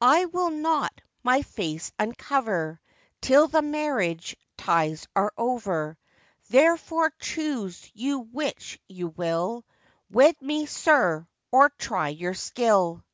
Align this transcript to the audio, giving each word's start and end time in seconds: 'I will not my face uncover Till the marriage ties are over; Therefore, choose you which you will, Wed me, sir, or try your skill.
'I 0.00 0.24
will 0.24 0.50
not 0.50 1.00
my 1.22 1.42
face 1.42 1.92
uncover 1.96 2.80
Till 3.20 3.46
the 3.46 3.62
marriage 3.62 4.34
ties 4.58 5.06
are 5.14 5.32
over; 5.38 5.96
Therefore, 6.50 7.10
choose 7.20 7.88
you 7.94 8.18
which 8.18 8.80
you 8.88 9.06
will, 9.06 9.64
Wed 10.10 10.42
me, 10.42 10.66
sir, 10.66 11.28
or 11.52 11.68
try 11.78 12.08
your 12.08 12.34
skill. 12.34 13.04